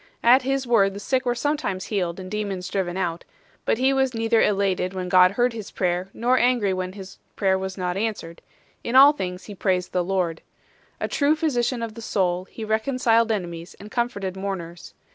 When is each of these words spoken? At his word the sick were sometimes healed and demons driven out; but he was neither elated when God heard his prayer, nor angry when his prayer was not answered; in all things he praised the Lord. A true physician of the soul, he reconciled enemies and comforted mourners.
At 0.23 0.41
his 0.41 0.65
word 0.65 0.95
the 0.95 0.99
sick 0.99 1.27
were 1.27 1.35
sometimes 1.35 1.85
healed 1.85 2.19
and 2.19 2.31
demons 2.31 2.67
driven 2.69 2.97
out; 2.97 3.23
but 3.65 3.77
he 3.77 3.93
was 3.93 4.15
neither 4.15 4.41
elated 4.41 4.95
when 4.95 5.09
God 5.09 5.33
heard 5.33 5.53
his 5.53 5.69
prayer, 5.69 6.09
nor 6.11 6.39
angry 6.39 6.73
when 6.73 6.93
his 6.93 7.19
prayer 7.35 7.55
was 7.55 7.77
not 7.77 7.95
answered; 7.95 8.41
in 8.83 8.95
all 8.95 9.13
things 9.13 9.43
he 9.45 9.53
praised 9.53 9.91
the 9.91 10.03
Lord. 10.03 10.41
A 10.99 11.07
true 11.07 11.35
physician 11.35 11.83
of 11.83 11.93
the 11.93 12.01
soul, 12.01 12.45
he 12.45 12.65
reconciled 12.65 13.31
enemies 13.31 13.75
and 13.79 13.91
comforted 13.91 14.35
mourners. 14.35 14.95